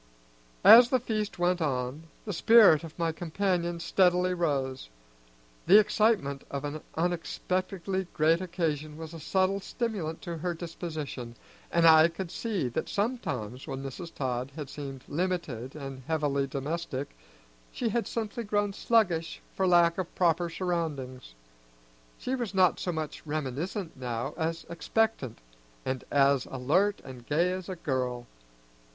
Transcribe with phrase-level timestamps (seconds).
[0.65, 4.89] As the feast went on, the spirits of my companion steadily rose.
[5.67, 11.35] The excitement of an unexpectedly great occasion was a subtle stimulant to her disposition,
[11.71, 14.11] and I could see that sometimes when Mrs.
[14.15, 17.15] Todd had seemed limited and heavily domestic,
[17.71, 21.35] she had simply grown sluggish for lack of proper surroundings.
[22.17, 25.37] She was not so much reminiscent now as expectant,
[25.85, 28.25] and as alert and gay as a girl.